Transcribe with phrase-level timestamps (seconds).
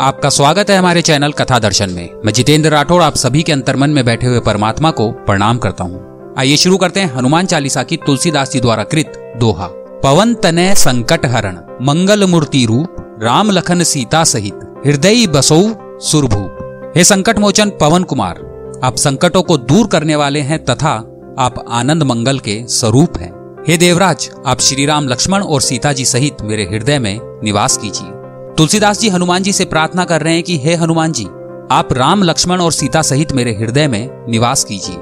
[0.00, 3.90] आपका स्वागत है हमारे चैनल कथा दर्शन में। मैं जितेंद्र राठौड़ आप सभी के अंतर्मन
[3.90, 7.96] में बैठे हुए परमात्मा को प्रणाम करता हूँ। आइए शुरू करते हैं हनुमान चालीसा की
[7.96, 9.66] तुलसीदास जी द्वारा कृत दोहा।
[10.02, 15.60] पवन तनय संकट हरण, मंगल मूर्ति रूप, राम लखन सीता सहित, हृदय बसो
[16.00, 18.38] सुरभूप हे संकट मोचन पवन कुमार,
[18.84, 20.92] आप संकटों को दूर करने वाले हैं तथा
[21.38, 23.32] आप आनंद मंगल के स्वरूप हैं।
[23.68, 28.16] हे देवराज, आप श्री राम लक्ष्मण और सीता जी सहित मेरे हृदय में निवास कीजिए।
[28.58, 31.24] तुलसीदास जी हनुमान जी से प्रार्थना कर रहे हैं कि, हे हनुमान जी,
[31.70, 34.96] आप राम, लक्ष्मण और सीता सहित मेरे हृदय में निवास कीजिए।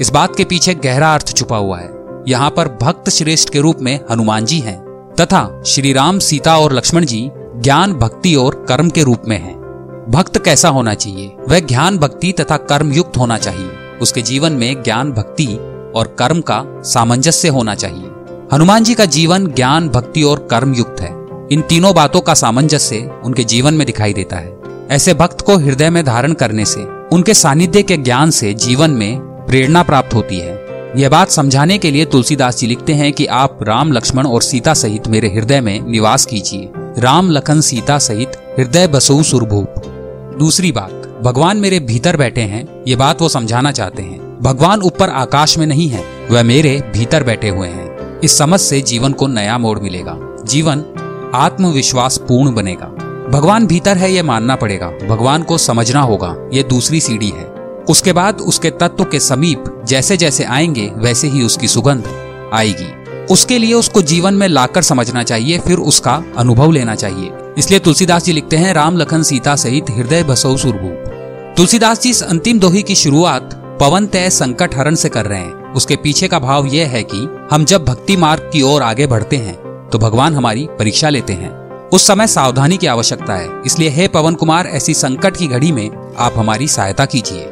[0.00, 1.90] इस बात के पीछे गहरा अर्थ छुपा हुआ है।
[2.28, 4.84] यहाँ पर भक्त श्रेष्ठ के रूप में हनुमान जी हैं,
[5.20, 9.56] तथा श्री राम, सीता और लक्ष्मण जी ज्ञान, भक्ति और कर्म के रूप में हैं।
[10.08, 11.36] भक्त कैसा होना चाहिए?
[11.48, 13.70] वह ज्ञान, भक्ति तथा कर्म युक्त होना चाहिए।
[14.02, 15.46] उसके जीवन में ज्ञान, भक्ति
[15.96, 18.10] और कर्म का सामंजस्य होना चाहिए।
[18.52, 21.19] हनुमान जी का जीवन ज्ञान, भक्ति और कर्म युक्त है।
[21.52, 24.58] इन तीनों बातों का सामंजस्य उनके जीवन में दिखाई देता है।
[24.90, 26.80] ऐसे भक्त को हृदय में धारण करने से,
[27.16, 31.90] उनके सानिध्य के ज्ञान से जीवन में प्रेरणा प्राप्त होती है। यह बात समझाने के
[31.90, 35.86] लिए तुलसीदास जी लिखते हैं कि आप राम, लक्ष्मण और सीता सहित मेरे हृदय में
[35.86, 39.74] निवास कीजिए। राम, लखन, सीता सहित हृदय बसु सुरभूप।
[40.38, 45.08] दूसरी बात, भगवान मेरे भीतर बैठे हैं, ये बात वो समझाना चाहते हैं। भगवान ऊपर
[45.08, 49.26] आकाश में नहीं है, वह मेरे भीतर बैठे हुए हैं। इस समझ से जीवन को
[49.26, 50.84] नया मोड़ मिलेगा। जीवन
[51.34, 52.86] आत्मविश्वास पूर्ण बनेगा।
[53.30, 57.44] भगवान भीतर है, ये मानना पड़ेगा। भगवान को समझना होगा, ये दूसरी सीढ़ी है।
[57.88, 62.04] उसके बाद उसके तत्व के समीप जैसे जैसे आएँगे, वैसे ही उसकी सुगंध
[62.52, 67.78] आएगी। उसके लिए उसको जीवन में लाकर समझना चाहिए, फिर उसका अनुभव लेना चाहिए। इसलिए
[67.78, 70.88] तुलसीदास जी लिखते हैं, राम लखन सीता सहित हृदय बसो सुरभू।
[71.56, 75.72] तुलसीदास जी इस अंतिम दोही की शुरुआत पवन तय संकट हरण से कर रहे हैं।
[75.72, 79.36] उसके पीछे का भाव यह है कि हम जब भक्ति मार्ग की ओर आगे बढ़ते
[79.36, 84.08] हैं तो भगवान हमारी परीक्षा लेते हैं। उस समय सावधानी की आवश्यकता है। इसलिए हे
[84.08, 87.42] पवन कुमार, ऐसी संकट की घड़ी में आप हमारी सहायता कीजिए।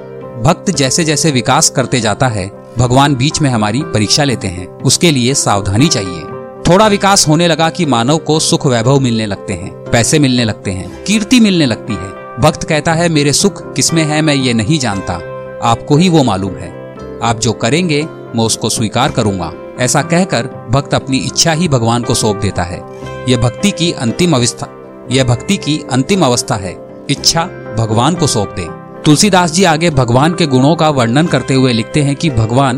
[0.43, 5.11] भक्त जैसे जैसे विकास करते जाता है, भगवान बीच में हमारी परीक्षा लेते हैं। उसके
[5.11, 6.23] लिए सावधानी चाहिए।
[6.69, 10.71] थोड़ा विकास होने लगा कि मानव को सुख वैभव मिलने लगते हैं, पैसे मिलने लगते
[10.71, 14.79] हैं, कीर्ति मिलने लगती है। भक्त कहता है, मेरे सुख किसमें है मैं ये नहीं
[14.79, 15.15] जानता।
[15.63, 18.03] आपको ही वो मालूम है। आप जो करेंगे,
[18.37, 22.83] मैं उसको स्वीकार करूँगा। ऐसा कहकर भक्त अपनी इच्छा ही भगवान को सौंप देता है।
[23.29, 24.69] यह भक्ति की अंतिम अवस्था,
[25.11, 26.77] यह भक्ति की अंतिम अवस्था है।
[27.11, 27.45] इच्छा
[27.79, 28.67] भगवान को सौंप दे।
[29.03, 32.77] तुलसीदास जी आगे भगवान के गुणों का वर्णन करते हुए लिखते हैं कि भगवान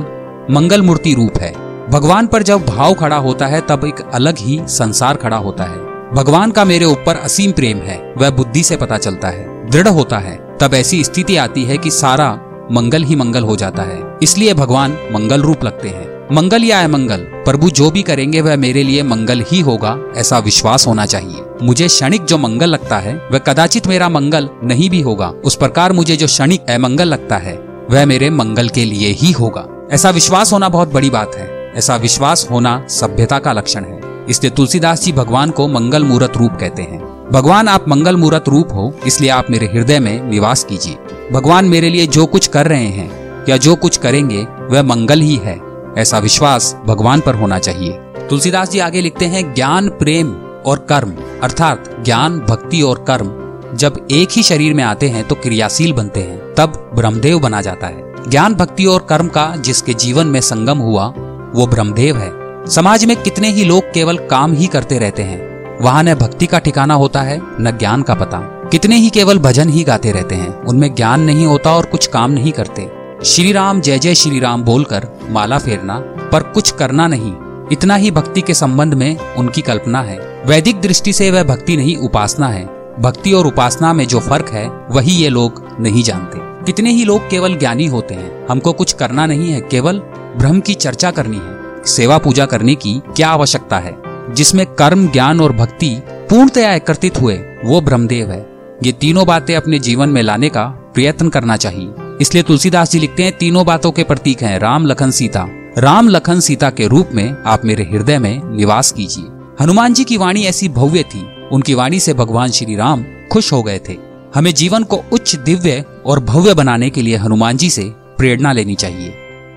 [0.50, 1.52] मंगल मूर्ति रूप है।
[1.88, 5.78] भगवान पर जब भाव खड़ा होता है, तब एक अलग ही संसार खड़ा होता है।
[6.12, 10.18] भगवान का मेरे ऊपर असीम प्रेम है, वह बुद्धि से पता चलता है, दृढ़ होता
[10.18, 12.30] है। तब ऐसी स्थिति आती है कि सारा
[12.72, 17.16] मंगल ही मंगल हो जाता है। इसलिए भगवान मंगल रूप लगते हैं। मंगल या अमंगल,
[17.16, 21.86] प्रभु जो भी करेंगे वह मेरे लिए मंगल ही होगा, ऐसा विश्वास होना चाहिए। मुझे
[21.86, 26.16] क्षणिक जो मंगल लगता है, वह कदाचित मेरा मंगल नहीं भी होगा। उस प्रकार मुझे
[26.16, 27.58] जो क्षणिक अमंगल लगता है,
[27.90, 31.96] वह मेरे मंगल के लिए ही होगा। ऐसा विश्वास होना बहुत बड़ी बात है। ऐसा
[31.96, 36.82] विश्वास होना सभ्यता का लक्षण है। इसलिए तुलसीदास जी भगवान को मंगल मूर्त रूप कहते
[36.82, 40.96] हैं। भगवान, आप मंगल मूर्त रूप हो, इसलिए आप मेरे हृदय में निवास कीजिए।
[41.32, 45.36] भगवान मेरे लिए जो कुछ कर रहे हैं या जो कुछ करेंगे, वह मंगल ही
[45.36, 45.60] है।
[45.98, 47.92] ऐसा विश्वास भगवान पर होना चाहिए।
[48.30, 50.32] तुलसीदास जी आगे लिखते हैं, ज्ञान, प्रेम
[50.66, 51.12] और कर्म।
[51.42, 53.36] अर्थात ज्ञान, भक्ति और कर्म
[53.76, 57.86] जब एक ही शरीर में आते हैं तो क्रियाशील बनते हैं। तब ब्रह्मदेव बना जाता
[57.86, 61.06] है। ज्ञान, भक्ति और कर्म का जिसके जीवन में संगम हुआ,
[61.54, 62.30] वो ब्रह्मदेव है।
[62.66, 66.58] समाज में कितने ही लोग केवल काम ही करते रहते हैं, वहाँ न भक्ति का
[66.58, 68.38] ठिकाना होता है, न ज्ञान का पता।
[68.72, 72.30] कितने ही केवल भजन ही गाते रहते हैं, उनमें ज्ञान नहीं होता और कुछ काम
[72.30, 75.98] नहीं करते। श्री राम जय जय श्री राम बोलकर माला फेरना,
[76.32, 77.34] पर कुछ करना नहीं।
[77.72, 81.96] इतना ही भक्ति के संबंध में उनकी कल्पना है। वैदिक दृष्टि से वह भक्ति नहीं,
[81.96, 82.66] उपासना है।
[83.00, 87.30] भक्ति और उपासना में जो फ़र्क है, वही ये लोग नहीं जानते। कितने ही लोग
[87.30, 89.98] केवल ज्ञानी होते हैं। हमको कुछ करना नहीं है, केवल
[90.36, 93.96] ब्रह्म की चर्चा करनी है। सेवा पूजा करने की क्या आवश्यकता है?
[94.34, 98.46] जिसमें कर्म, ज्ञान और भक्ति पूर्णतया एकत्रित हुए, वो ब्रह्मदेव है।
[98.82, 100.64] ये तीनों बातें अपने जीवन में लाने का
[100.94, 101.90] प्रयत्न करना चाहिए।
[102.20, 105.46] इसलिए तुलसीदास जी लिखते हैं, तीनों बातों के प्रतीक हैं, राम, लखन, सीता।
[105.78, 109.24] राम, लखन, सीता के रूप में आप मेरे हृदय में निवास कीजिए।
[109.60, 113.62] हनुमान जी की वाणी ऐसी भव्य थी, उनकी वाणी से भगवान श्री राम खुश हो
[113.62, 113.96] गए थे।
[114.34, 117.82] हमें जीवन को उच्च, दिव्य और भव्य बनाने के लिए हनुमान जी से
[118.18, 119.14] प्रेरणा लेनी चाहिए।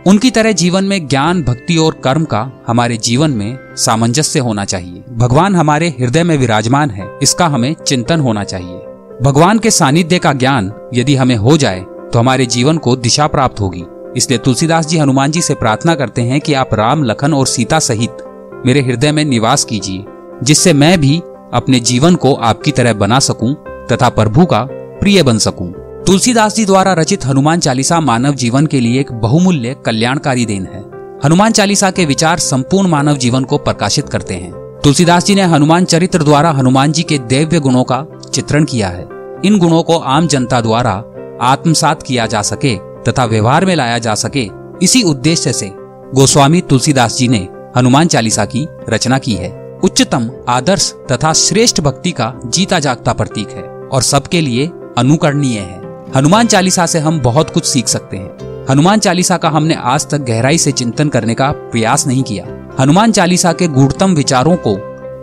[0.07, 5.03] उनकी तरह जीवन में ज्ञान, भक्ति और कर्म का हमारे जीवन में सामंजस्य होना चाहिए।
[5.13, 8.79] भगवान हमारे हृदय में विराजमान है, इसका हमें चिंतन होना चाहिए।
[9.21, 13.59] भगवान के सानिध्य का ज्ञान यदि हमें हो जाए तो हमारे जीवन को दिशा प्राप्त
[13.59, 13.83] होगी।
[14.17, 17.79] इसलिए तुलसीदास जी हनुमान जी से प्रार्थना करते हैं कि आप राम, लखन और सीता
[17.79, 18.17] सहित
[18.65, 20.03] मेरे हृदय में निवास कीजिए,
[20.43, 21.21] जिससे मैं भी
[21.53, 23.53] अपने जीवन को आपकी तरह बना सकूँ
[23.91, 24.59] तथा प्रभु का
[24.99, 25.71] प्रिय बन सकूँ।
[26.07, 30.81] तुलसीदास जी द्वारा रचित हनुमान चालीसा मानव जीवन के लिए एक बहुमूल्य कल्याणकारी देन है।
[31.25, 34.51] हनुमान चालीसा के विचार संपूर्ण मानव जीवन को प्रकाशित करते हैं।
[34.83, 39.07] तुलसीदास जी ने हनुमान चरित्र द्वारा हनुमान जी के दैव्य गुणों का चित्रण किया है।
[39.45, 41.03] इन गुणों को आम जनता द्वारा
[41.41, 44.49] आत्मसात किया जा सके तथा व्यवहार में लाया जा सके।
[44.81, 45.71] इसी उद्देश्य से
[46.15, 47.47] गोस्वामी तुलसीदास जी ने
[47.77, 53.49] हनुमान चालीसा की रचना की है। उच्चतम, आदर्श तथा श्रेष्ठ भक्ति का जीता जागता प्रतीक
[53.49, 55.81] है और सबके लिए अनुकरणीय है।
[56.15, 60.17] हनुमान चालीसा से हम बहुत कुछ सीख सकते हैं। हनुमान चालीसा का हमने आज तक
[60.17, 62.45] गहराई से चिंतन करने का प्रयास नहीं किया।
[62.79, 64.77] हनुमान चालीसा के गूढ़तम विचारों को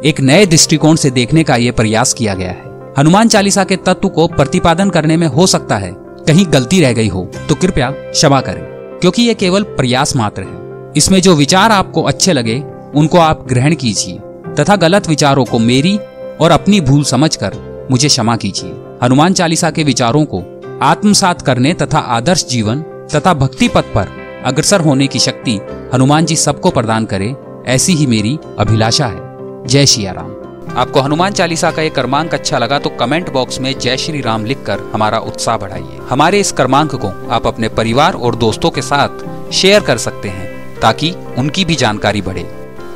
[0.04, 4.08] एक नए दृष्टिकोण से देखने का ये प्रयास किया गया है। हनुमान चालीसा के तत्व
[4.08, 5.92] को प्रतिपादन करने में हो सकता है।
[6.26, 8.62] कहीं गलती रह गई हो तो कृपया क्षमा करें,
[9.00, 12.62] क्योंकि ये केवल प्रयास मात्र है। इसमें जो विचार आपको अच्छे लगे,
[12.94, 14.18] उनको आप ग्रहण कीजिए,
[14.54, 15.98] तथा गलत विचारों को मेरी
[16.40, 17.54] और अपनी भूल समझकर
[17.90, 18.70] मुझे क्षमा कीजिए।
[19.02, 20.42] हनुमान चालीसा के विचारों को
[20.82, 22.82] आत्मसात करने तथा आदर्श जीवन
[23.14, 24.08] तथा भक्ति पथ पर
[24.44, 25.58] अग्रसर होने की शक्ति
[25.94, 27.34] हनुमान जी सबको प्रदान करे,
[27.66, 32.58] ऐसी ही मेरी अभिलाषा है। जय श्री राम। आपको हनुमान चालीसा का ये क्रमांक अच्छा
[32.58, 36.94] लगा तो कमेंट बॉक्स में जय श्री राम लिखकर हमारा उत्साह बढ़ाइए। हमारे इस क्रमांक
[36.94, 41.74] को आप अपने परिवार और दोस्तों के साथ शेयर कर सकते हैं ताकि उनकी भी
[41.74, 42.46] जानकारी बढ़े।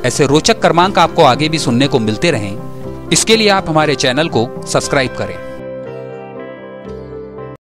[0.05, 4.27] ऐसे रोचक क्रमांक आपको आगे भी सुनने को मिलते रहें। इसके लिए आप हमारे चैनल
[4.27, 5.44] को सब्सक्राइब करें।